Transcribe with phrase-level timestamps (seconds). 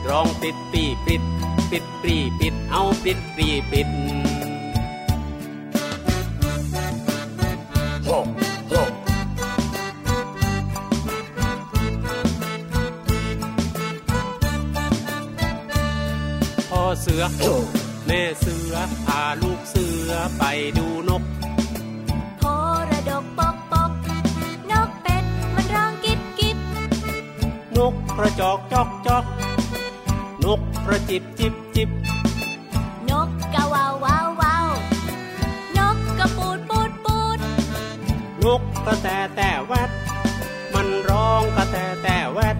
[0.00, 1.22] กหวีดร้องปิดปีปิด
[1.70, 3.88] ปิดปรีปิด เอาปิดปรีปิด
[16.70, 17.22] พ่อเสือ
[18.06, 20.42] แม่เสือ พาลูกเสือไป
[20.78, 21.22] ดูนก
[22.38, 22.42] โพ
[22.90, 23.92] ระดกปกปก
[24.70, 26.58] นกเป็ดมันร้องกิบกิบ
[27.76, 29.39] นกกระจอกจอกจอกน
[30.80, 31.90] กกระจิบจิบจิบ
[33.10, 34.68] นกกะว่าววาววาว
[35.78, 37.38] นกกระปูดปูดปูด
[38.44, 39.90] นกกระแตแต่แวด
[40.74, 42.56] มันร้องกระแตแต่แวด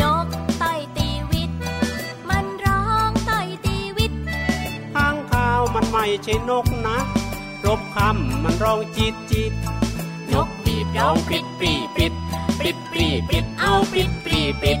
[0.00, 0.26] นก
[0.62, 1.50] ต่อยตีวิต
[2.28, 4.12] มันร้องต่อยตีวิต
[4.94, 6.98] ข้างข้าวมันไม่ใช่นกนะ
[7.66, 9.52] รบคำมันร้องจีดจีด
[10.32, 12.12] นกบีบร้องปิดปรีปิด
[12.60, 14.80] ปิดปรีปิดเอาปิดปรีปิด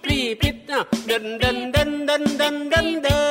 [1.07, 3.21] เดินเดินเดินเดินเดินเดินเดิน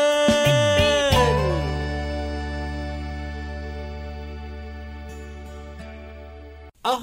[6.87, 6.97] อ้า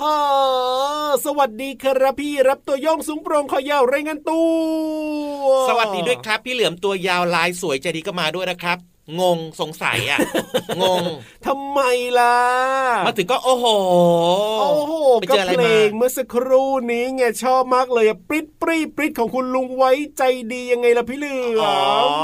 [1.09, 4.47] วสวัสดีครับพี่รับตัวโองสูงโปร่งขอยาวไรเงินตู้
[5.69, 8.77] สวัสดีด้วยครับ พี่เหลือมตัวยาวลายสวยใจดีก็มาด้วยนะครับ
[9.19, 10.19] งงสงสัยอะ
[10.81, 11.04] งง
[11.45, 11.80] ทำไม
[12.19, 12.38] ล่ะ
[13.06, 13.65] มาถึงก็โอ้โห
[14.59, 20.24] โอ้โหไปก็เจออะไรเพลมางเมื่อสักครู่นี้ไงชอบมากเลยอะปริ๊ดปรีปริ๊ดของคุณลุงไว้ใจ
[20.54, 21.75] ดียังไงล่ะพี่เหลืออ๋อ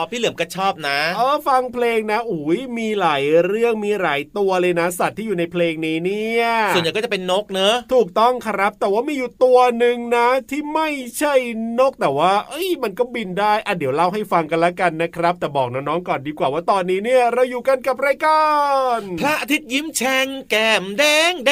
[0.06, 6.44] มพี่เหลือมก็ชอบนะเออฟังเพลงนะอุ้ยมีหลายเรื่องมีหลายตัวเลยนะ สัตว์ที่อยู่ในเพลงนี้เนี่ย
[6.76, 10.90] ส่วนใหญ่ก็จะเป็นนกเนอะถูกต้องครับ แต่ว่ามีอยู่ตัวหนึ่งนะ ที่ไม่
[11.20, 11.34] ใช่
[11.80, 18.44] นกแต่ว่า เอ้ยมันก็บินได้อะเดี๋ยวเล่าให้ฟังกันละกันนะครับ แต่บอกน้องๆก่อนดีกว่าว่าตอนนี้เนี่ยเราอยู่กันกับรายกา
[18.98, 21.52] รพระอาทิตย์ยิ้มแฉ่งแก้มแดงแด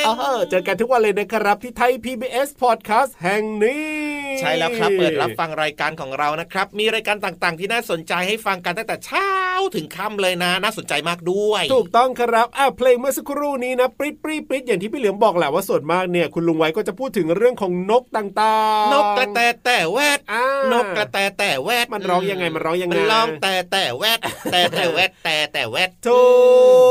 [0.00, 4.03] งเออเจอกันทุกวันเลยนะครับที่ไทย PBS Podcast แห่งนี้
[4.40, 9.30] ใช่แล้วครับ เปิดรับฟังรายการของเรานะครับ มีรายการต่างๆ ที่น่าสนใจให้ฟังกันตั้งแต่เช้า
[9.74, 24.18] ถึงค่ำเลยนะ น่าสนใจมากด้วย ถูกต้องครับอะเพลงเมื่อสักครู่นี้นะปริ๊ดปริ๊ดปริ๊ดอย่างที่พี่เหลือมบอกแหละว่าส่วนมากเนี่ย คุณลุงไว้ก็จะพูดถึงเรื่องของนกต่างๆ นกกระแตแต่แวดอ่านกกระแตแต่แวดมันร้องยังไงมันร้องยังไงมันร้องแต่แต่แวด
[24.52, 26.24] แต่แต่แวดแต่แต่แวดถู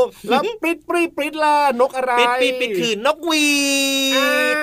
[0.03, 3.45] กแล้วปริ๊ดปริ๊ดปริ๊ดล่ะนกอะไรปิดปิดปิดคือนกหวี
[4.15, 4.55] อ่าด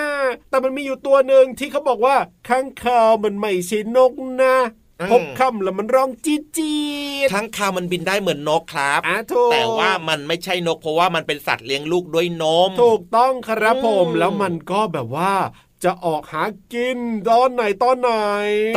[0.51, 2.17] แต่มันมีอยู่ตัวหนึ่งที่เขาบอกว่า
[2.49, 4.13] ข้างคาวมันไม่ใช่นก
[4.43, 4.57] นะ
[5.11, 6.81] พบค่ำแล้วมันร้องจี๊ดจี๊
[7.27, 15.33] ดทั้งคาวมันบินได้เหมือนนกครับอะถูกแต่ว่ามันไม่ใช่นกเพราะว่ามันเป็นสัตว์เลี้ยงลูกด้วยนม ถูกต้องครับผมอืมแล้วมันก็แบบว่า
[15.85, 16.43] จะออกหา
[16.75, 16.99] กิน
[17.31, 18.13] ตอนไหนตอนไหน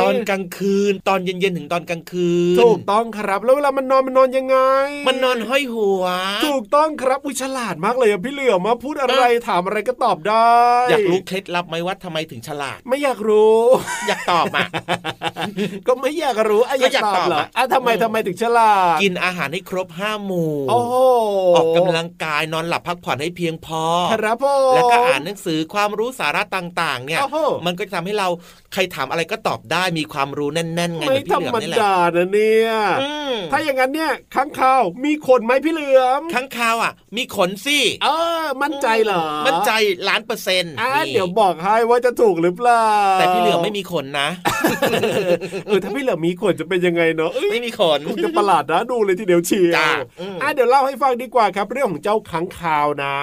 [0.02, 4.56] ตอนกลางคืน ตอนเย็นๆถึงตอนกลางคืน ถูกต้องครับ แล้วเวลามันนอนมันนอนยังไง
[5.06, 6.04] มันนอนห้อยหัว
[6.46, 10.50] ถูกต้องครับอุยฉลาดมากเลยอะพี่เหลือมาพูดอะไรถามอะไรก็ตอบได้
[10.90, 13.58] อยากรู้เคล็ดลับไหมว่าทำไมถึงฉลาด ไม่อยากรู้
[14.08, 14.68] อยากตอบอะ
[15.86, 20.94] ก็ไม่อยากรู้อะก็อยากตอบเหรตออบอะอะทำไมอืมทำไมถึงฉลาด กินอาหารให้ครบห้าหมู่ โอ้โห
[21.56, 28.28] ออกกำลังกายนอนหลับพักผ่อนให้เพียงพอ ครับผมแล้วก็อ่านหนังสือความรู้สาระต่างๆเนี่ยโอ้โหมันก็จะทำให้เรา
[28.72, 32.70] ใครถามอะไรก็ตอบได้มีความรู้แน่นๆไงเหไม่มือนพี่ธรเหลือรมมนี่แหละดานะเนี่ย
[33.02, 38.08] อืมถ้าอย่างนั้นเนี่ยข้างคาวมีขนไหมพี่เหลือมข้างคาวอะ มีขนสิเอ
[38.42, 39.72] อ มั่นใจเหรอมั่นใจ
[40.08, 42.88] ล้านเปอร์เซ็นต์อะนี่เดี๋ยวบอกให้ว่าจะถูกหรือเปล่า
[43.18, 44.28] แต่พี่เหลือมไม่มีขนนะ
[45.66, 49.88] เออถ้าพี่เหลือมมีขนจะเป็นยังไงเนาะเอ้ยไม่มีขนคงจะประหลาดนะดูเลยทีเดียวเชียวจ้ะ
[50.20, 53.16] อืมอะเดี๋ยวเล่าให้ฟังดีกว่าครับ เรื่องของเจ้าค้างคาวนะ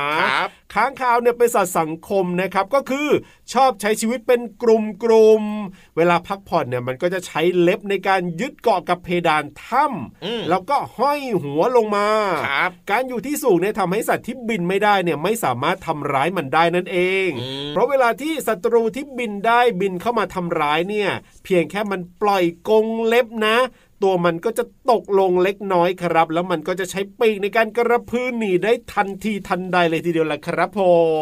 [0.73, 3.07] ครับค้างคาวเนี่ยเป็นสัตว์สังคมนะครับก็คือ
[3.53, 9.85] ชอบใช้ชีวิตเป็นกลุ่มกลุ่มๆเวลาพักผ่อนเนี่ยมันก็จะใช้เล็บในการยึดเกาะกับเพดานถ้
[10.25, 12.07] อืมำแล้วก็ห้อยหัวลงมา
[12.47, 16.97] ครับการอยู่ที่สูงเนี่ยทำให้สัตว์ที่บินไม่ได้เนี่ยไม่สามารถทำร้ายมันได้นั่นเอ
[17.27, 21.09] งอืมเพราะเวลาที่ศัตรูที่บินได้บินเข้ามาทำร้ายเนี่ย
[21.43, 23.57] เพียงแค่มันปล่อยกรงเล็บนะ
[24.03, 30.79] ตัวมันก็จะตกลงเล็กน้อยครับ แล้วมันก็จะใช้ปีกในการกระพือหนีได้ทันทีทันใดเลยทีเดียวแหละครับผ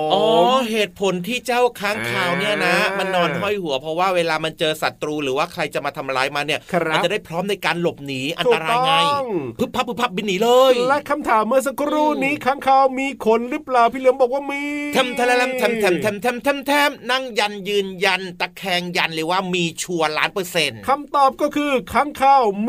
[0.08, 0.24] มอ๋อ
[0.70, 9.28] เหตุผลที่เจ้าค้างคาวเนี่ยนะอ่ามัมันนอนห้อยหัว เพราะว่าเวลามันเจอศัตรูหรือว่าใครจะมาทำร้ายมันเนี่ยครับมัจะได้พร้อมในการหลบหนีอันตรายไงถูกต้อง
[9.60, 14.64] พึบพับพึบพับบินหนีเลย และคำถามเมื่อสักครู่นี้ค้างคาวมีขนหรือเปล่าพี่เหลือมบอกว่ามี
[14.98, 22.69] ทำทะเลมทำทำทำทำทำทำนั่งยันยืนยันตะแคงยันเลยว่ามีชัวร์ล้านเปอร์เซ็นต์คำตอบก็คือค้างคาวม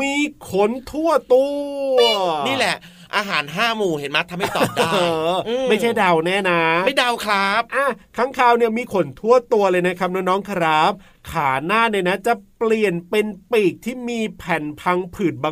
[0.51, 1.45] ขนทั่วตั
[1.95, 1.97] ว
[2.47, 2.77] นี่แหละ
[3.15, 4.97] อาหารห้าหมู่เห็นไหมทำให้ตอบได้เอ
[5.29, 7.85] ออมไม่ใช่เดาแน่นะ ไม่เดาครับอะ
[8.17, 10.91] ค้างคาวเนี่ยมีขนทั่วตัวเลยนะครับน้องๆครับ
[11.31, 15.51] ขาหน้าเนี่ยนะจะเปลี่ยนเป็นปีกที่มีแผ่นพังผืดบา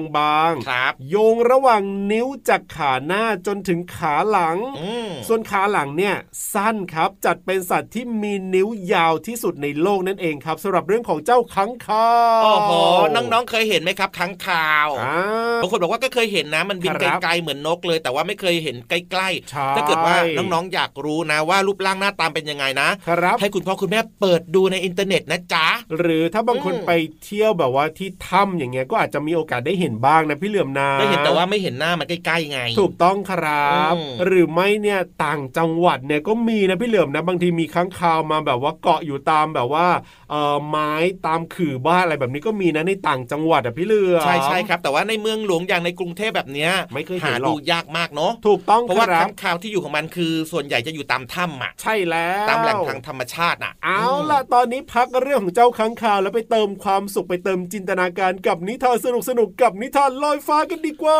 [0.49, 6.15] งครับๆโยงระหว่างนิ้วจากขาหน้าจนถึงขาหลังอืมส่วนขาหลังเนี่ย
[6.53, 12.71] สั้นครับจัดเป็นสัตว์ที่มีนิ้วยาวที่สุดในโลกนั่นเองครับสำหรับเรื่องของเจ้าค้างคาวโอ้โห
[13.15, 15.19] น้องๆเคยเห็นไหมครับค้างคาวอ่า
[15.61, 25.58] บางคนบอกว่าก็เคยเห็นนะ มันบินครับไกลๆเหมือนนกเลย แต่ว่าไม่เคยเห็นใกล้ใช่ๆถ้าเกิดว่าน้องๆอยากรู้นะว่ารูปร่างหน้าตามเป็นยังไงนะครับให้คุณพ่อคุณแม่เปิดดูในอินเทอร์เน็ตนะจ๊ะ
[25.99, 26.91] หรือถ้าบางคนอืมไป
[27.23, 39.87] เที่ยวแบบว่าที่ถ้ำอย่างเงี้ยก็อาจจะมีโอกาสได้เห็นบ้างนะพี่เหลือมนะได้เห็นแต่ว่าไม่เห็นหน้ามันใกล้ๆไง ถูกต้องครับอืมหรือไม่เนี่ยต่างจังหวัดเนี่ยก็มีนะพี่เหลือมนะบางทีมีค้างคาวมาแบบว่าเกาะอยู่ตามแบบว่า
[40.31, 40.91] เอ่อไม้
[41.27, 61.15] ตามขื่อบ้านอะไรแบบนี้ก็มีนะในต่างจังหวัดอะพี่เหลือมใช่ใช่ครับแต่ว่าในเมืองหลวงอย่างในกรุงเทพแบบเนี้ยไม่เคยเห็นหาหรอกดูยากมากเนาะถูกต้องเพราะว่าครัค้าบงคาวที่อยู่ของมันคือส่วนใหญ่จะอยู่ตามถ้ำอะใช่แล้วตามแหล่งทางธรรมชาติอะเอาล่ะตอนนี้พักเรื่องของเจ้าค้างคาวแล้วไปเติมความสุขไปเติมจินตนาการกับนิทานสนุกสนุกกับนิทานลอยฟ้ากันดีกว่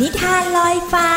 [0.00, 1.08] นิทานลอยฟ้า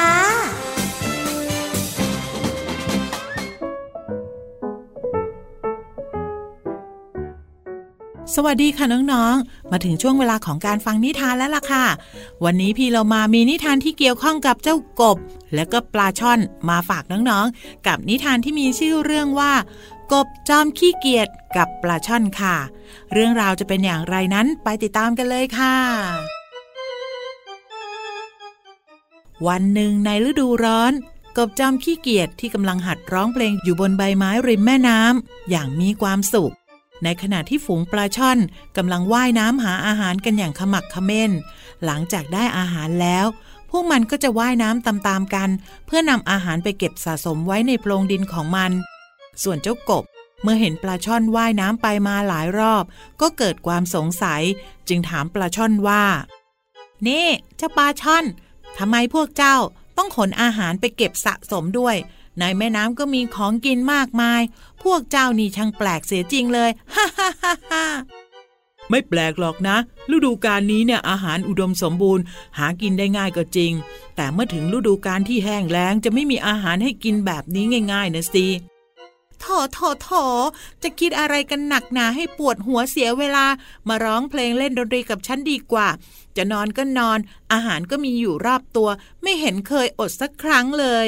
[8.35, 11.85] สวัสดีค่ะน้องๆ มาถึงช่วงเวลาของการฟังนิทานแล้วล่ะค่ะ
[12.43, 15.17] วันนี้พี่เรามามีนิทานที่เกี่ยวข้องกับเจ้ากบ
[15.53, 19.53] และก็ปลาช่อนมาฝากน้องๆ กับนิทานที่มีชื่อเรื่องว่า
[20.13, 22.55] กบจอมขี้เกียจกับปลาช่อนค่ะ
[23.13, 25.75] เรื่องราวจะเป็นอย่างไรนั้นไปติดตามกันเลยค่ะ
[29.47, 30.91] วันหนึ่งในฤดูร้อน
[31.37, 36.53] กบจอมขี้เกียจที่กำลังหัดร้องเพลงอยู่บนใบไม้ริมแม่น้ำอย่างมีความสุข
[37.03, 38.39] ในขณะที่ฝูงปลาช่อน
[38.77, 41.31] กำลังว่ายน้ำหาอาหารกันอย่างขมักเขม้น
[41.85, 43.25] หลังจากได้อาหารแล้ว
[43.69, 45.49] พวกมันก็จะว่ายน้ำตามๆกัน
[45.85, 48.71] เพื่อนำอาหารไปเก็บสะสมไว้ในโพรงดินของมัน
[49.43, 50.03] ส่วนเจ้ากบ
[50.43, 52.83] เมื่อเห็นปลาช่อนว่ายน้ำไปมาหลายรอบ
[53.21, 54.41] ก็เกิดความสงสัย
[54.87, 56.03] จึงถามปลาช่อนว่า
[57.07, 57.25] นี่
[57.57, 58.25] เจ้าปลาช่อน
[58.77, 59.55] ทำไมพวกเจ้า
[59.97, 61.95] ต้องขนอาหารไปเก็บสะสมด้วย
[62.39, 64.41] ในแม่น้ำก็มีของกินมากมาย
[64.83, 67.85] พวกเจ้านี่ช่างแปลกเสียจริงเลย ฮ่าฮ่าฮ่าฮ่า
[68.89, 69.77] ไม่แปลกหรอกนะ
[70.15, 72.23] ฤดูกาลนี้เนี่ยอาหารอุดมสมบูรณ์
[72.57, 73.71] หากินได้ง่ายก็จริง
[74.15, 78.47] แต่เมื่อถึงฤดูกาลที่แห้งแล้งจะไม่มีอาหารให้กินแบบนี้ง่าย ๆนะสิ
[79.43, 80.09] ถโถโถ
[80.83, 83.45] จะคิดอะไรกันหนักหนาให้ปวดหัวเสียเวลา
[83.87, 85.87] มาร้องเพลงเล่นดนตรีกับฉันดีกว่า
[86.37, 87.19] จะนอนก็นอน
[87.51, 88.89] อาหารก็มีอยู่รอบตัว
[89.21, 91.07] ไม่เห็นเคยอดสักครั้งเลย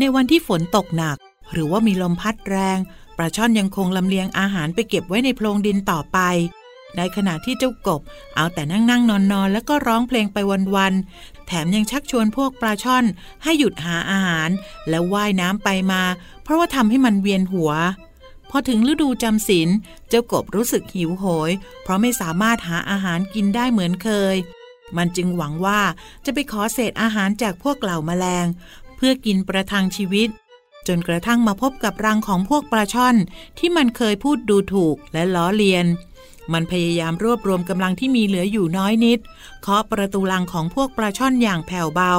[0.00, 1.16] ในวันที่ฝนตกหนัก
[1.52, 2.78] หรือว่ามีลมพัดแรง
[3.16, 6.18] ปลาช่อนยังคงลำเลียงอาหารไปเก็บไว้ในโพรงดินต่อไป
[6.96, 8.00] ในขณะที่เจ้ากบ
[8.36, 10.38] เอาแต่นั่งนั่งนอนนอนแล้วก็ร้องเพลงไป
[10.76, 13.04] วันๆแถมยังชักชวนพวกปลาช่อน
[13.42, 14.50] ให้หยุดหาอาหาร
[14.88, 16.02] แล้วว่ายน้ำไปมา
[16.42, 17.72] เพราะว่าทำให้มันเวียนหัว
[18.50, 19.68] พอถึงฤดูจำศีล
[20.08, 21.50] เจ้ากบรู้สึกหิวโหย
[21.82, 24.36] เพราะไม่สามารถหาอาหารกินได้เหมือนเคย
[24.96, 25.80] มันจึงหวังว่า
[26.24, 28.46] จะไปขอเศษอาหารจากพวกเหล่าแมลง
[29.02, 30.28] เพื่อกินประทังชีวิต
[30.88, 33.16] จนกระทั่งมาพบกับรังของพวกปลาช่อน
[33.58, 35.86] ที่มันเคยพูดดูถูกและล้อเลียน
[36.52, 39.18] มันพยายามรวบรวมกำลังที่มีเหลืออยู่น้อยนิด
[39.62, 42.14] เคาะประตูรังของพวกปลาช่อนอย่างแผ่วเบา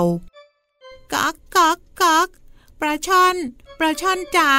[1.13, 2.27] ก๊อกก๊อกก๊อก
[2.81, 3.35] ปลาช่อน
[3.79, 4.51] ปลาช่อนจ๋า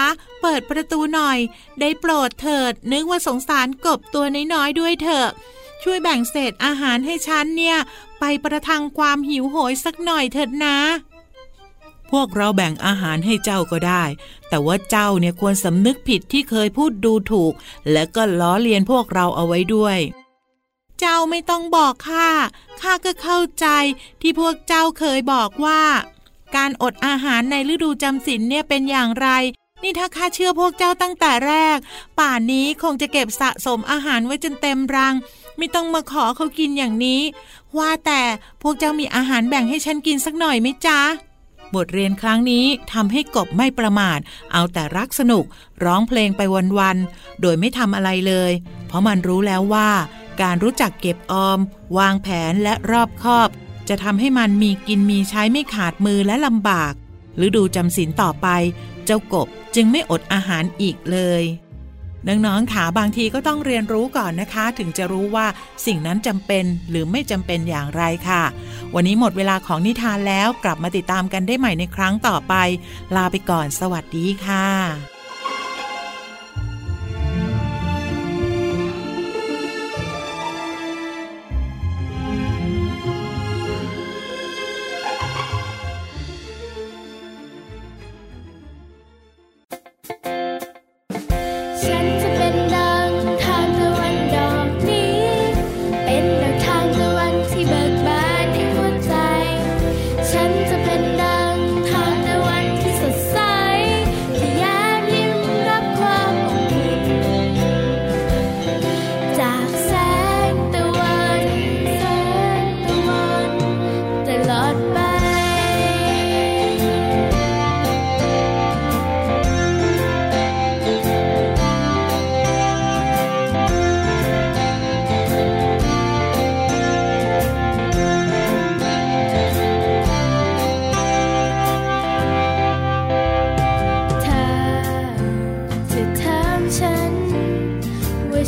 [0.42, 1.38] เปิดประตูหน่อย
[1.80, 4.24] ได้โปรดเถิด นึกว่าสงสารกบตัว
[4.54, 5.28] น้อยๆด้วยเถอะ
[5.82, 7.78] ช่วยแบ่งเศษอาหารให้ฉันเนี่ย
[8.20, 10.76] ไปประทังความหิวโหยสักหน่อยเถิดนะ
[12.12, 14.04] พวกเราแบ่งอาหารให้เจ้าก็ได้
[14.48, 17.52] แต่ว่าเจ้าเนี่ยควรสำนึกผิดที่เคยพูดดูถูก
[17.92, 19.98] และก็ล้อเลียนพวกเราเอาไว้ด้วย
[21.00, 22.28] เจ้าไม่ต้องบอกข้า
[22.80, 23.66] ข้าก็เข้าใจ
[24.20, 25.82] ที่พวกเจ้าเคยบอกว่า
[26.56, 29.28] การอดอาหารในฤดูจำศีลเนี่ยเป็นอย่างไร
[29.82, 31.78] นี่ถ้าข้าเชื่อพวกเจ้าตั้งแต่แรก
[32.18, 35.14] ป่านนี้คงจะเก็บสะสมอาหารไว้จนเต็มรัง
[35.58, 37.20] ไม่ต้องมาขอเขากินอย่างนี้
[37.78, 38.22] ว่าแต่
[38.62, 41.00] พวกเจ้ามีอาหารแบ่งให้ฉันกินสักหน่อยไหมจ๊ะ
[41.74, 44.18] บทเรียนครั้งนี้ทำให้กบไม่ประมาท
[44.52, 45.44] เอาแต่รักสนุก
[45.84, 46.40] ร้องเพลงไป
[46.78, 48.52] วันๆ โดยไม่ทำอะไรเลย
[48.86, 49.90] เพราะมันรู้แล้วว่า
[50.42, 51.58] การรู้จักเก็บออม
[51.98, 53.48] วางแผนและรอบคอบ
[53.88, 56.92] จะทำให้มันมีกินมีใช้ไม่ขาดมือและลำบาก
[57.46, 58.48] ฤดูจำศีลต่อไป
[59.04, 61.42] เจ้ากบจึงไม่อดอาหารอีกเลย
[62.28, 65.46] น้องๆขาบางทีก็ต้องเรียนรู้ก่อนนะคะ ถึงจะรู้ว่า
[65.86, 68.42] สิ่งนั้นจำเป็นหรือไม่จำเป็นอย่างไรค่ะ
[68.94, 72.54] วันนี้หมดเวลาของนิทานแล้วกลับมาติดตามกันได้ใหม่ในครั้งต่อไป
[73.16, 75.11] ลาไปก่อนสวัสดีค่ะ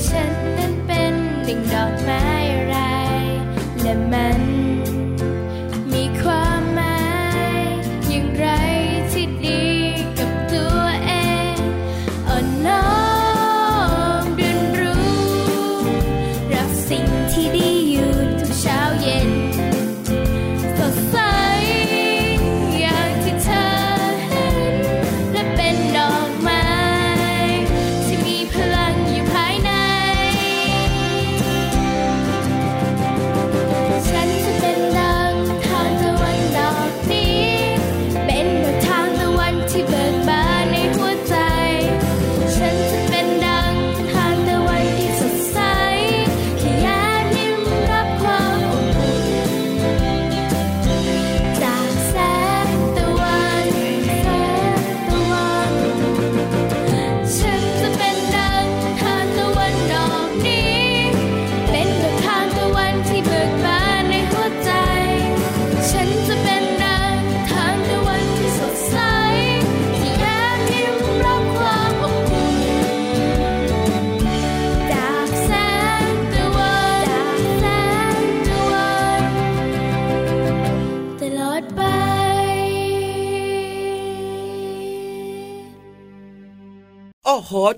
[0.08, 2.53] ฉันนั้นเป็นหนึ่งดอกไม้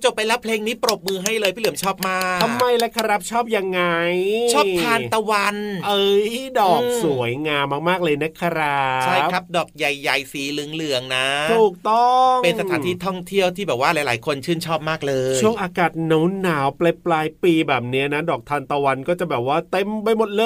[0.05, 3.83] จบไปแล้วเพลงนี้ปรบมือให้เลยพี่เหลือมชอบมากทำไมล่ะครับชอบยังไง
[4.52, 20.45] ชอบทานตะวัน เอ้ยดอกอืมสวยงามมากๆเลยนะครับใช่ครับดอกใหญ่ๆสีเหลืองๆนะ ถูกต้องเป็นสถานที่ท่องเที่ยวที่แบบว่าหลาย ๆ คนชื่นชอบมากเลย ช่วงอากาศหนาวหนาวๆปลายปลายๆปีแบบเนี้ยนะ ดอกทานตะวันก็จะแบบว่าเต็มไปหมดเล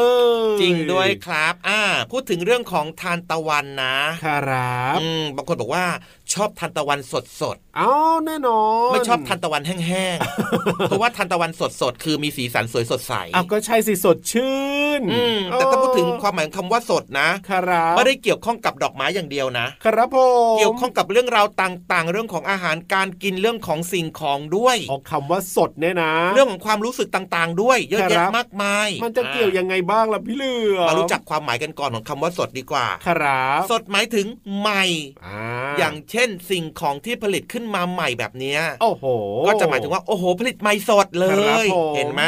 [0.55, 1.81] ย จริงด้วยครับ อ่า
[2.13, 5.85] พูดถึงเรื่องของทานตะวันนะครับอืมบางคนบอกว่า
[6.35, 7.91] ชอบทานตะวันสดสดเอ้า
[8.27, 14.61] แน่นอนๆไม่ชอบทานตะวันแห้งๆ เพราะว่าทานตะวันสดสดๆคือมีสีสันสวยสดใสอ้าวก็ใช่สิสดชื่
[15.01, 20.17] นอืมแต่ถ้าพูดถึงความหมายของคำว่าสดนะครับไม่ได้เกี่ยวข้องกับดอกไม้อย่างเดียวนะ ครับผ
[20.55, 34.27] มเกี่ยวข้องกับเรื่องราวต่างๆ เรื่องของอาหารการกินเรื่องของสิ่งของด้วยออกคำว่าสดเนี่ยนะ เรื่องของความรู้สึกต่างๆ ด้วยเยอะครัแยะบมากมาย มันจะเกี่ยวยังไงบ้างล่ะพี่เหลือมารู้จักความหมายกันก่อนของคำว่าสดดีกว่า ครับ สดหมายถึง
[34.59, 34.85] ใหม่
[35.27, 35.41] อ่า
[35.79, 36.20] อย่างเช่น
[36.51, 39.05] สิ่งของที่ผลิตขึ้นมาใหม่แบบเนี้ยโอ้โห
[39.47, 42.23] ก็จะหมายถึงว่าโอ้โห ผลิตใหม่สดเลครับยผมเห็นไหม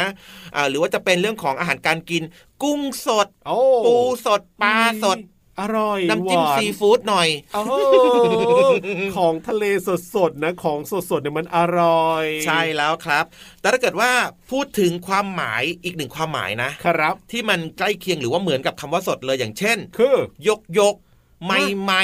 [0.55, 2.23] อ่าหรือว่าจะเป็นเรื่องของอาหารการกิน
[2.63, 3.95] กุ้งสดโอ้ปู
[4.25, 5.17] สดปลาสด
[5.59, 7.73] อร่อยน้ำจิ้มหวานซีฟู้ดหน่อยโอ้โห
[9.17, 9.63] ของทะเล
[10.15, 13.25] สดๆนะของสดๆเนี่ยมันอร่อย ใช่แล้วครับ
[13.61, 14.11] แต่ถ้าเกิดว่า
[14.51, 20.15] พูดถึงความหมายอีกหนึ่งความหมายนะครับ ที่มันใกล้เคียงหรือว่าเหมือนกับคำว่าสดเลยอย่างเช่น คือ
[20.47, 20.95] ยกยก
[21.43, 22.03] ใหม่ใหม่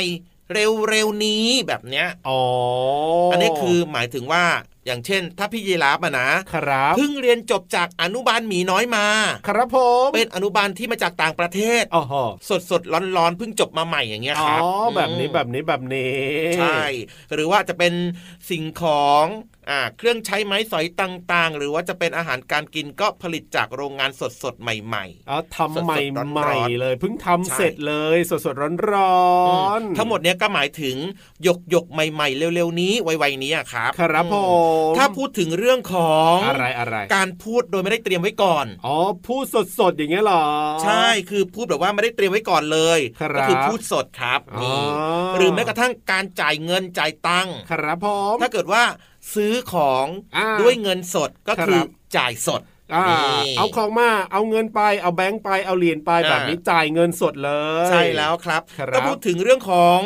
[0.53, 2.41] เร็วเร็วๆนี้แบบเนี้ยอ๋อ
[3.31, 4.43] อัอันนี้คือหมายถึงว่า
[4.85, 9.05] อย่างเช่น ถ้าพี่ยีราฟอะนะครับเพิ่งเรียนจบจากอนุบาลหมีน้อยมา
[9.47, 14.61] ครับผมเป็นอนุบาลที่มาจากต่างประเทศอ๋อฮะสดสดร้อนร้อนๆเพิ่งจบมาใหม่อย่างเงี้ยอ๋คอรับ
[14.95, 16.13] แบบนี้อืมแบบนี้แบบนี้
[16.59, 16.81] ใช่
[17.33, 17.93] หรือว่าจะเป็น
[18.49, 19.25] สิ่งของ
[19.69, 30.95] อ่าเครื่องใช้ไม้สอยต่างๆ หรือว่าจะเป็นอาหารการกินก็ผลิตจากโรงงานสดสดๆใหม่อ๋อทำใหม่สดๆใหม่ร้อนๆเลยเพิ่งทำใช่เสร็จเลยสดสดร้อนร้อๆนทั้งหมดเนี้ยก็หมายถึง
[31.43, 40.45] หยกหยกๆใหม่ ๆ เร็วๆนี้ไวๆนี้อะครับครับผอืมถ้าพูดถึงเรื่องของอะไรอะไร การพูดโดยไม่ได้เตรียมไว้ก่อน อ๋อ พูดสดสดๆอย่างเงี้ยเหรอ
[40.83, 48.83] ใช่ คือพูดแบบว่าไม่ได้เตรียมไว้ก่อนเลยครับก็คือพูดสดครับนี่อ๋อหรือแม้กระทั่งการจ่ายเงินจ่ายตังค์ ครับผม ถ้าเกิดว่า
[49.35, 50.05] ซื้อของ
[50.37, 52.61] อ่าด้วยเงินสดก็คือครับจ่ายสด
[52.95, 57.51] อ่านี่เอาของมาเอาเงินไปเอาแบงค์ไปเอาเหรียญไปอ่าแบบนี้จ่ายเงินสดเล
[57.85, 59.99] ย ใช่แล้วครับครับถ้าพูดถึงเรื่องของ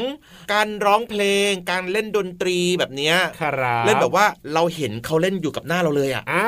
[0.54, 6.46] การร้องเพลง การเล่นดนตรีแบบเนี้ยครับเล่นแบบว่าเราเห็นเขาเล่นอยู่กับหน้าเราเลยอะอ่า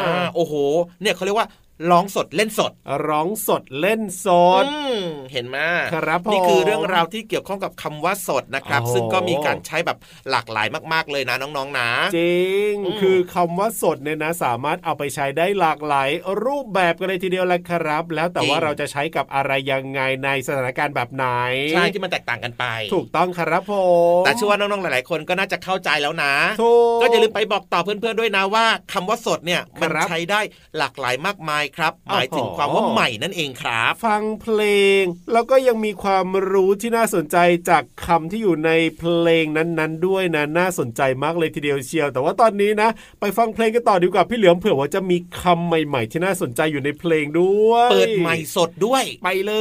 [0.00, 0.54] อ่าโอ้โห
[1.02, 1.48] เนี่ยเขาเรียกว่า
[1.90, 2.72] ร้องสดเล่นสด
[3.08, 4.26] ร้องสดเล่นส
[4.62, 5.58] ดอืมเห็นไหม
[5.94, 9.98] ครับผมนี่คือเรื่องราวที่เกี่ยวข้องกับคำว่าสดนะครับโอ้ซึ่งก็มีการใช้แบบ
[10.30, 16.08] หลากหลายมาก ๆเลยนะน้องๆนะ จริงอืมคือคำว่าสดเนี่ยนะ สามารถเอาไปใช้ได้หลากหลาย
[16.44, 21.26] รูปแบบกันเลยทีเดียวแหละครับ แล้วแต่ว่าเราจะใช้กับอะไรยังไงในสถานการณ์แบบไหน
[21.70, 23.74] ใช่ที่มันแตกต่างกันไป ถูกต้องครับผ
[24.20, 30.40] มแต่เชื่อว่าน้องๆหลาย ๆ คนก็น่าจะเข้าใจแล้วนะถูกก็อย่าลืมไปบอกต่อเพื่อนๆด้วยนะว่าคำว่าสดเนี่ยมันครับใช้ได้
[30.78, 34.60] หลากหลายมากมายครับ หมายถึงโอ้โหความว่าใหม่นั่นเองครับ ฟังเพล
[35.00, 35.02] ง
[35.32, 37.36] แล้วก็ยังมีความรู้ที่น่าสนใจ
[37.70, 42.88] จากคำที่อยู่ในเพลงนั้นๆ ด้วยนะน่าสนใจมากเลยทีเดียวเชียว แต่ว่าตอนนี้นะ
[43.20, 49.52] ไปฟังเพลงกันต่อดีกว่าพี่เหลือมเผื่อว่าจะมีคำใหม่ ๆ ที่น่าสนใจอยู่ในเพลงด้วย เปิดใหม่สดด้วย ไปเล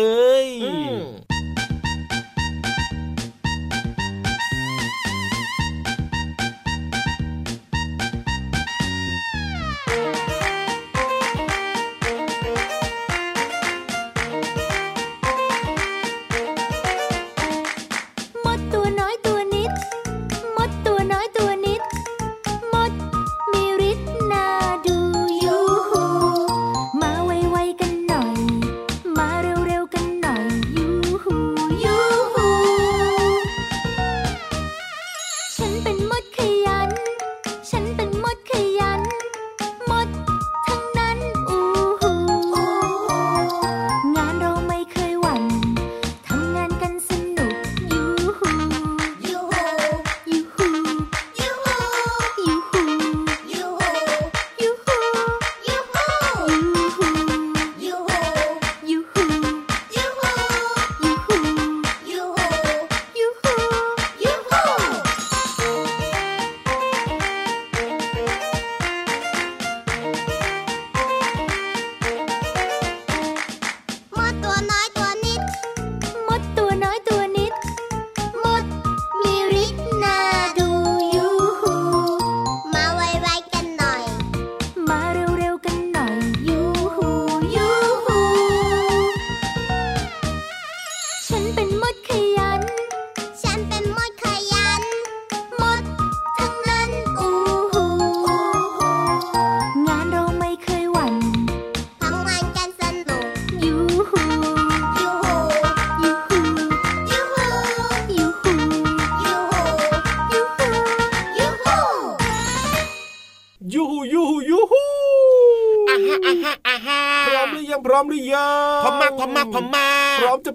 [0.44, 0.46] ย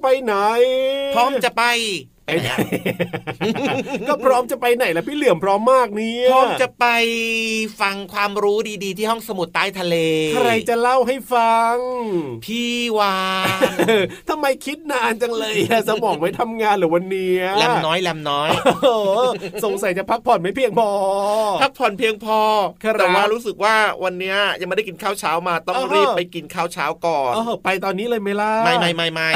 [0.03, 0.35] ไปไหน
[1.15, 1.63] พร้อมจะไป
[2.31, 2.53] ไปไหน
[4.09, 6.87] ก็พร้อมจะไปไหนล่ะพี่เหลื่อมพร้อมมากเนี่ยพร้อมจะไป
[7.81, 9.97] ฟังความรู้ดีๆ ที่ห้องสมุดใต้ทะเล
[10.35, 11.77] ใครจะเล่าให้ฟัง
[12.45, 13.17] พี่วา
[13.71, 13.73] น
[14.29, 19.11] ทำไมคิดนานจังเลยอะสมองไม่ทำงานเหรือวันเนี้ยแลมน้อยแลมน้อยโอ้โห
[19.65, 20.91] สงสัยจะพักผ่อนไม่เพียงพอ
[21.63, 22.41] พักผ่อนเพียงพอ
[22.85, 29.31] ครับแต่ว่ารู้สึกว่าวันเนี้ยยังไม่ได้กินข้าวเช้ามาต้องเออรีบไปกินข้าวเช้าก่อนเออไปตอนนี้เลยไหมล่ะไม่ไม่ไม่ไม่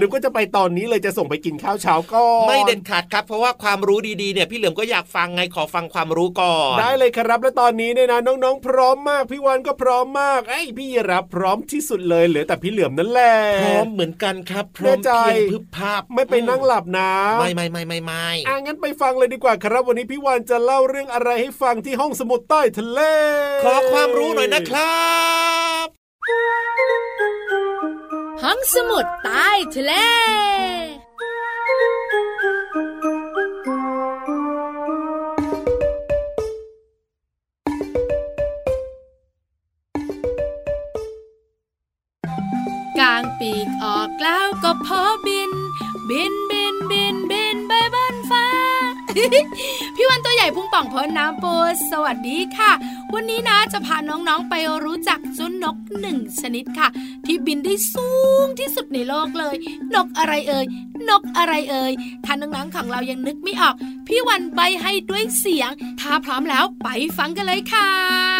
[0.00, 23.00] นึกว่าจะไปตอนนี้เลยจะส่งไปกินข้าวเช้าก่อนไม่เด็ดขาดครับ เพราะว่าความรู้ดีๆเนี่ยพี่เหลือมก็อยากฟังไงขอฟังความรู้ก่อนได้เลยครับ แล้วตอนนี้เนี่ยนะน้องๆ พร้อมมากพี่วันก็พร้อมมากไอ้ยพี่รับพร้อมที่สุดเลยเหลือแต่พี่เหลือมนั่นแหละพร้อมเหมือนกันครับพร้อมแน่ใจเพียงพึบภาพไม่ไปนั่งหลับนะ ไม่ไม่ไม่ไม่ไม่อะงั้นไปฟังเลยดีกว่าครับ วันนี้พี่วานจะเล่าเรื่องอะไรให้ฟังที่ห้องสมุดใต้ทะเล
[23.64, 25.04] ขอความรู้หน่อยนะครั
[25.84, 25.86] บ
[28.42, 29.92] ห้องสมุดใต้ทะเล
[46.10, 48.46] บินบินบินบินไปบนฟ้า
[49.96, 51.54] พี่วันตัวใหญ่พุงป่องพ้นน้ำปู
[51.90, 52.72] สวัสดีค่ะ
[53.14, 56.88] วันนี้นะจะพาน้องๆไปรู้จักเจ้านกหนึ่งชนิดค่ะ
[57.24, 58.08] ที่บินได้สู
[58.44, 59.56] งที่สุดในโลกเลย
[59.94, 60.66] นกอะไรเอ่ย
[61.08, 61.92] นกอะไรเอ่ย
[62.24, 63.74] ถ้าน้องๆของเรายังนึกไม่ออก
[64.06, 66.88] พี่วันใบให้ด้วยเสียง ถ้าพร้อมแล้วไป
[67.18, 68.33] ฟังกันเลยค่ะ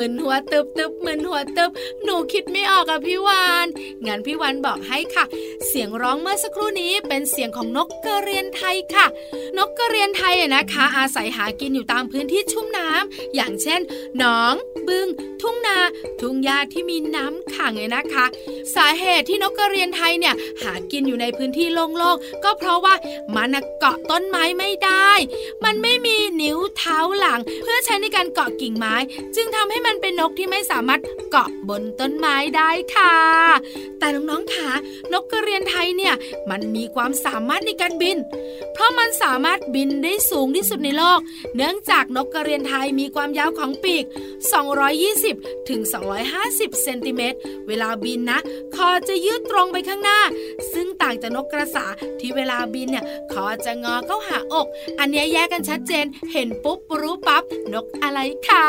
[0.00, 1.70] มือนหัวตึบตึบเหมือนหัวตึบ
[2.04, 3.66] หนูคิดไม่ออกอะพี่วาน
[4.06, 5.24] งั้นพี่วานบอกให้ค่ะ
[5.66, 9.06] เสียงร้องเมื่อสักครู่นี้เป็นเสียงของนกกระเรียนไทยค่ะ
[9.58, 13.80] นกกระเรียนไทยอะนะคะ อาศัยหากินอยู่ตามพื้นที่ชุ่มน้ำอย่างเช่น
[14.18, 14.54] หนอง
[14.88, 15.08] บึง
[15.40, 15.78] ทุ่งนา
[16.20, 18.24] ทุ่งหญ้าที่มีน้ำขังเลยนะคะ
[18.74, 22.94] สาเหตุที่นกกระเรียนไทยเนี่ยหากินอยู่ในพื้นที่โล่งๆก็เพราะว่า
[23.36, 25.10] มันเกาะต้นไม้ไม่ได้
[25.64, 28.94] มันไม่มีนิ้วเท้าหลัง เพื่อใช้ในการเกาะกิ่งไม้
[29.36, 31.00] จึงทำให้มันเป็นนกที่ไม่สามารถ
[31.30, 33.14] เกาะบนต้นไม้ได้ค่ะ
[33.98, 34.70] แต่น้องๆค่ะ
[35.12, 36.14] นกกระเรียนไทยเนี่ย
[36.50, 38.16] มันมีความสามารถในการบิน
[38.72, 41.20] เพราะมันสามารถบินได้สูงที่สุดในโลก
[41.56, 44.04] เนื่องจากนกกระเรียนไทยมีความยาวของปีก
[44.86, 45.80] 220ถึง
[46.32, 48.40] 250 เซนติเมตร เวลาบินนะ
[48.74, 50.20] คอจะยืดตรงไปข้างหน้า
[50.72, 51.86] ซึ่งต่างจากนกกระสา
[52.20, 54.66] ที่เวลาบินเนี่ยคอจะงอเข้าหาอก
[54.98, 58.66] อันนี้แยกกันชัดเจน เห็นปุ๊บรู้ปั๊บนกอะไรค่ะ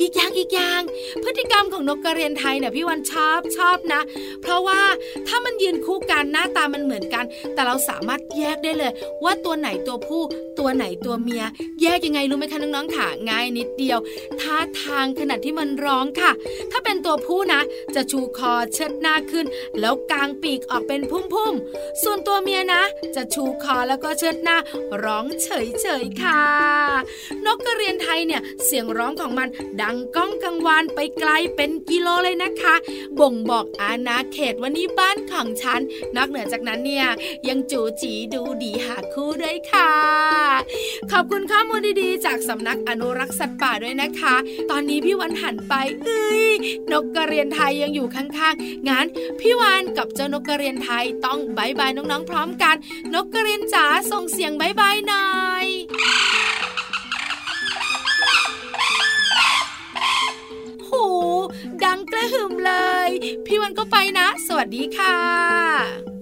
[0.00, 0.80] อีกอย่างอีกอย่าง
[1.22, 4.00] พฤติกรรมของนกกระเรียนไทยเนี่ยพี่วันชอบชอบนะ
[4.42, 4.80] เพราะว่า
[5.28, 7.24] ถ้ามันยืนคู่กันหน้าตามันเหมือนกัน
[7.54, 8.92] แต่เราสามารถแยกได้เลย
[9.24, 10.22] ว่าตัวไหนตัวผู้
[10.58, 11.44] ตัวไหนตัวเมีย
[11.82, 13.98] แยกยังไงรู้ไหมคะน้องๆค่ะง่ายนิดเดียว
[14.40, 16.30] ท่าทางขณะที่มันร้องค่ะ
[16.72, 17.60] ถ้าเป็นตัวผู้นะ
[17.94, 19.46] จะชูคอเชิดหน้าขึ้น
[19.80, 22.82] แล้วกางปีกออกเป็นพุ่มๆส่วนตัวเมียนะ
[23.16, 24.58] จะชูคอแล้วก็เชิดหน้า
[25.04, 26.42] ร้องเฉยๆค่ะ
[27.46, 29.48] นกกระเรียนไทยเนี่ยเสียงร้องของมัน
[29.82, 32.74] ดังก้องกังวานไปไกลเป็นกิโลเลยนะคะ
[33.20, 35.80] บ่งบอกอาณาเขตวันนี้บ้านของฉัน
[36.16, 37.06] นอกเหนือจากนั้นเนี่ย
[37.48, 39.92] ยังจูจีดูดีหาคู่ด้วยค่ะ
[41.12, 44.34] ขอบคุณข้อมูลดีๆ จากสำนักอนุรักษ์สัตว์ป่าด้วยนะคะ
[44.70, 46.42] ตอนนี้พี่วันหันไปเอ้ย
[46.92, 49.06] นกกระเรียนไทยยังอยู่ข้างๆงั้น
[49.40, 52.76] พี่วานกับเจ้านกกระเรียนไทยต้องบายบายน้องๆพร้อมกัน
[53.14, 55.30] นกกระเรียนจ๋าส่งเสียงบายบายหน่อ
[55.64, 55.66] ย
[61.86, 62.72] ดังกระหึ่มเล
[63.08, 63.10] ย
[63.46, 66.15] พี่วันก็ไปนะ สวัสดีค่ะ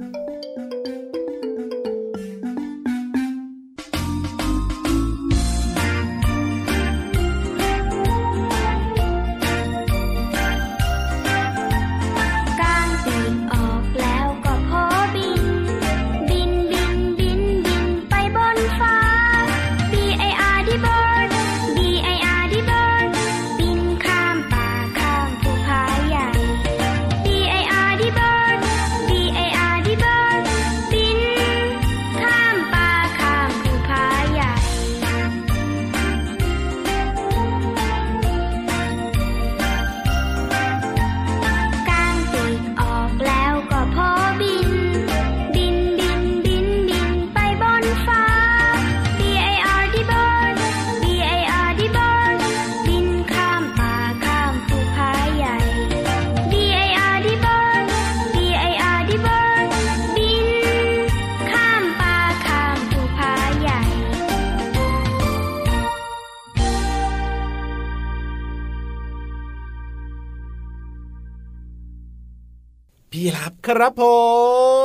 [73.75, 74.03] ครับผ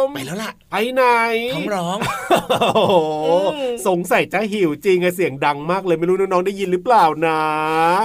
[0.02, 1.04] ม ไปแล้วล่ะ ไปไหน
[1.56, 1.98] ท้องร้อง
[2.52, 2.96] โอ้โห
[3.88, 7.40] สงสัยจะหิวจริงอะเสียงดังมากเลยไม่รู้น้องๆได้ยินหรือเปล่านะ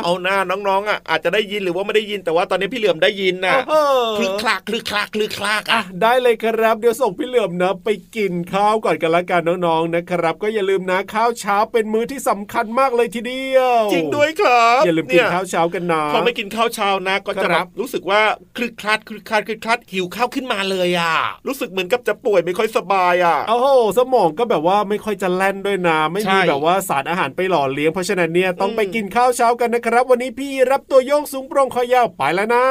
[0.04, 18.20] เอาหน้าน้องๆอะอาจจะได้ยินหรือว่าไม่ได้ยินแต่ว่าตอนนี้พี่เหลือมได้ยินน่ะเออคลึกคลากคลึกคลากคลึกคลากอะอะได้เลยครับเดี๋ยวส่งพี่เหลือมนะ ไปกินข้าวก่อนกันละกันน้องๆนะครับ ก็อย่าลืมนะข้าวเช้าเป็นมื้อที่สำคัญมากเลยทีเดียว จริงด้วยครับอย่าลืมกินข้าวเช้ากันนะพอไม่กินข้าวเช้านะ ก็จะคแบรับบรู้สึกว่า
[18.56, 21.14] คลึกคลาดคลึกคลาดคลึกคลาดหิวข้าวขึ้นมาเลยอะ
[21.46, 23.66] รู้สึกเหมือนกับจะป่วยไม่ค่อยสบายอะโอ้โห
[23.98, 32.64] สมองก็แบบว่าไม่ค่อยจะแล่นด้วยนะไม่ใช่มีแบบว่าสารอาหารไปหล่อเลี้ยงเพราะฉะนั้นเนี่ยต้องไปกินข้าวเช้ากันนะครับ วันนี้พี่รับตัวโยงสูงโปร่งคอยาวไปแล้วนะ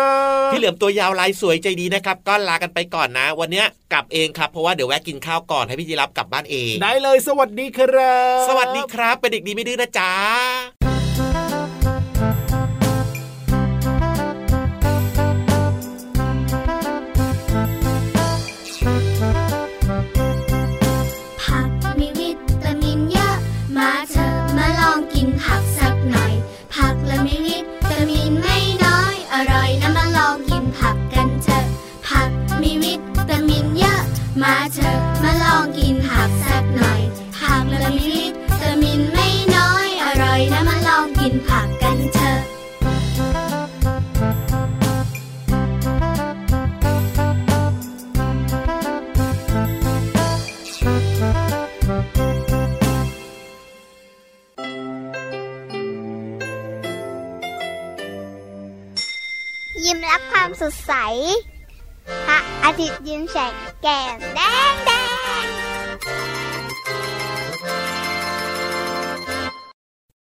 [0.51, 10.92] พี่เหลือมตัวยาวลายสวยใจดีนะครับ ก็ลากันไปก่อนนะ วันเนี้ยกลับเองครับเพราะว่าเดี๋ยวแวะกินข้าวก่อนให้พี่ยีรับกลับบ้านเอง ได้เลยสวัสดีครับ สวัสดีครับเป็นเด็กดีไม่ดื้อนะจ๊ะ
[25.47, 25.82] อง